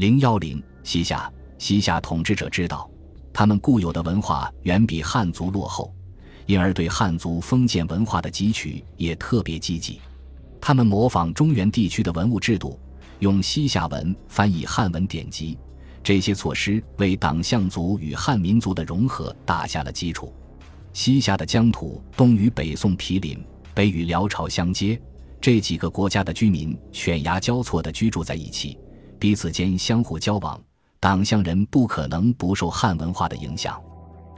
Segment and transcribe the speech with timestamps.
[0.00, 2.90] 零幺零西夏，西夏统治者知道，
[3.34, 5.94] 他们固有的文化远比汉族落后，
[6.46, 10.00] 因而对汉族封建文化的汲取也特别积极。
[10.58, 12.80] 他们模仿中原地区的文物制度，
[13.18, 15.58] 用西夏文翻译汉文典籍。
[16.02, 20.32] 这些措施为党项族与汉民族的融合打下了基础。
[20.94, 23.38] 西夏的疆土东与北宋毗邻，
[23.74, 24.98] 北与辽朝相接，
[25.42, 28.78] 这几个国家的居民犬牙交错地居住在一起，
[29.20, 30.60] 彼此间相互交往。
[30.98, 33.80] 党项人不可能不受汉文化的影响，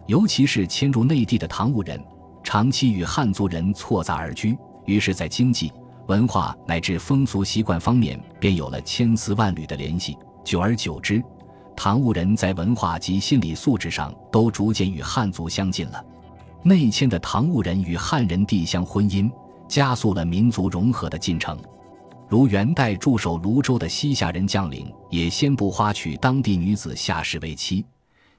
[0.06, 2.00] 尤其是迁入内地的唐兀人，
[2.44, 5.72] 长期与汉族人错杂而居，于是，在经济、
[6.06, 10.16] 文化乃至风俗习惯方面便有了千丝万缕的联系。
[10.44, 11.22] 久而久之，
[11.76, 16.04] 唐兀人在文化及心理素质上都逐渐与汉族相近了。
[16.62, 19.28] 内迁的唐兀人与汉人地相婚姻，
[19.66, 21.58] 加速了民族融合的进程。
[22.32, 27.84] 如元代驻守泸州的西夏人将领，也先不花娶当地女子夏氏为妻。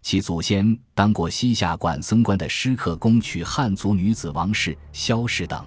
[0.01, 5.63] 其祖先当过西夏管僧官的师克公娶汉族女子王氏、萧氏等。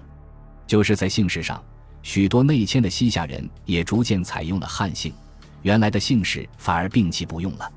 [0.67, 1.63] 就是在姓氏上，
[2.03, 5.15] 许多内迁的西夏人也逐渐采用了汉姓。
[5.63, 7.73] 原来的姓氏反而摒弃不用了。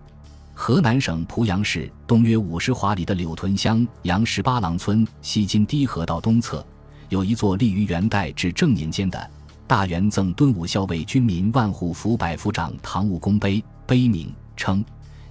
[0.55, 6.65] 河南省濮阳市东约五十华里的柳屯乡杨十八郎村西经堤河道东侧，
[7.09, 9.29] 有一座立于元代至正年间的
[9.69, 14.83] 大元赠敦武校尉军民万户府百夫长唐武公碑，碑名称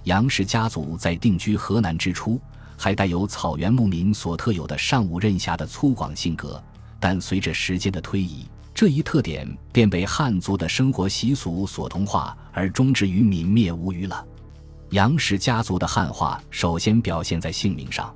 [0.05, 2.39] 杨氏家族在定居河南之初，
[2.77, 6.63] 还带有草原牧民所特有的尚武任侠的粗犷性格，
[7.01, 8.47] 但随着时间的推移。
[8.73, 14.25] 这一特点便被汉族的生活习俗所同化，而终止于泯灭无余了。
[14.91, 18.15] 杨氏家族的汉化首先表现在姓名上，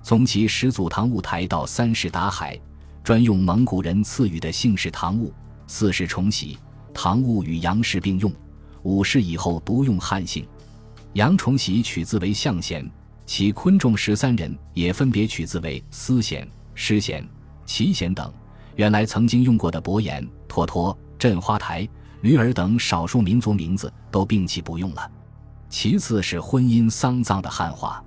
[0.00, 2.56] 从其始祖唐兀台到三世达海，
[3.02, 5.28] 专用蒙古人赐予的姓氏唐兀；
[5.66, 6.58] 四是重禧，
[6.94, 8.30] 唐兀与杨氏并用；
[8.82, 10.46] 五世以后独用汉姓。
[11.14, 12.88] 杨重禧取字为象贤，
[13.24, 17.26] 其昆仲十三人也分别取字为思贤、诗贤、
[17.64, 18.32] 齐贤等。
[18.74, 21.88] 原来曾经用过的伯颜、妥妥、镇花台、
[22.20, 25.10] 驴儿等少数民族名字都摒弃不用了。
[25.70, 28.04] 其次是婚姻丧葬的汉化。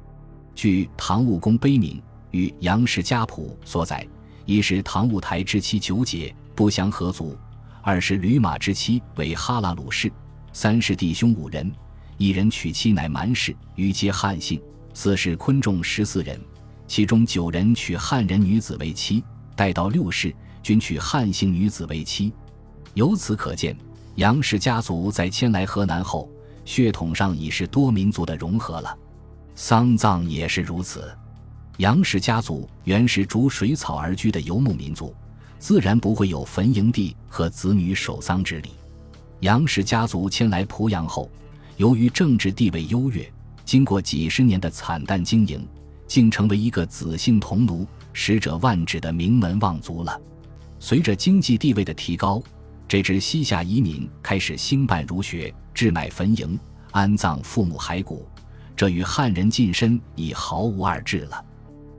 [0.54, 4.08] 据唐武公碑铭与杨氏家谱所载，
[4.46, 7.36] 一是唐武台之妻九姐不祥合族；
[7.82, 10.10] 二是吕马之妻为哈拉鲁氏；
[10.54, 11.72] 三是弟兄五人，
[12.18, 14.60] 一人娶妻乃蛮氏，余皆汉姓；
[14.94, 16.40] 四是昆仲十四人，
[16.88, 19.24] 其中九人娶汉人女子为妻，
[19.56, 20.34] 待到六世。
[20.62, 22.34] 均娶汉姓女子为妻，
[22.94, 23.76] 由此可见，
[24.16, 26.30] 杨氏家族在迁来河南后，
[26.66, 28.96] 血统上已是多民族的融合了。
[29.56, 31.10] 丧葬也是如此。
[31.78, 35.16] 杨氏家族原是逐水草而居的游牧民族，
[35.60, 38.72] 自然不会有坟营地和子女守丧之礼。
[39.42, 41.30] 杨氏家族迁来濮阳后，
[41.78, 43.30] 由于政治地位优越，
[43.66, 45.68] 经过几十年的惨淡经营，
[46.08, 50.20] 竟成为一个子姓同奴、食者万指的名门望族了。
[50.80, 52.42] 随着经济地位的提高，
[52.88, 56.58] 这支西夏移民开始兴办儒学、置买坟茔、
[56.92, 58.26] 安葬父母骸骨，
[58.76, 61.46] 这与汉人近身已毫无二致了。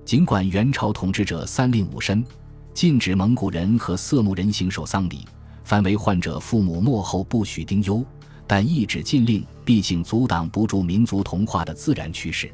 [0.04, 2.24] 尽管元朝统治者三令五申，
[2.72, 5.26] 禁止蒙古人和色目人行守丧礼，
[5.64, 8.04] 凡为患者父母殁后不许丁忧，
[8.46, 12.50] 但一纸禁令毕竟阻挡不住民族同化的自然趋势。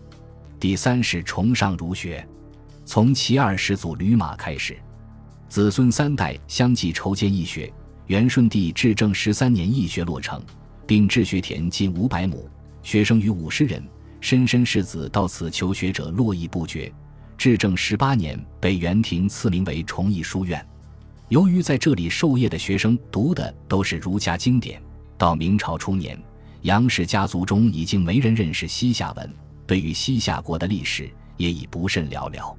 [0.59, 2.27] 第三是崇尚儒学，
[2.84, 4.77] 从其二始祖吕马开始。
[5.49, 7.72] 子孙三代相继筹建义学，
[8.06, 10.43] 元顺帝至正十三年，义学落成，
[10.87, 12.48] 并置学田近五百亩，
[12.83, 13.87] 学生逾五十人，
[14.21, 16.93] 莘莘士子到此求学者络绎不绝。
[17.36, 20.64] 至正十八年，被元廷赐名为崇义书院。
[21.28, 24.80] 由于在这里授业的学生读的都是儒家经典，
[25.19, 26.16] 到明朝初年，
[26.62, 29.34] 杨氏家族中已经没人认识西夏文，
[29.66, 32.56] 对于西夏国的历史也已不甚了了。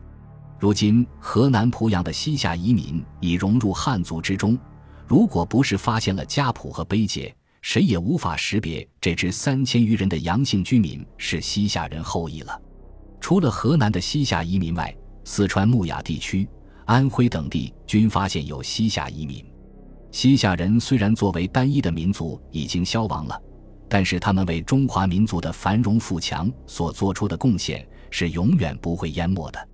[0.60, 4.58] 如今，河南濮阳的西夏移民已融入汉族之中。
[5.08, 12.62] 如果不是发现了家谱和碑碣，谁也无法识别这支三千余人的杨姓居民是西夏人后裔了。
[13.28, 14.96] 除了河南的西夏移民外，
[15.26, 16.48] 四川牧雅地区、
[16.86, 19.46] 安徽等地均发现有西夏移民。
[20.12, 23.38] 西夏人虽然作为单一的民族已经消亡了，
[23.90, 29.68] 但是他们为中华民族的繁荣富强所做出的贡献是永远不会淹没的。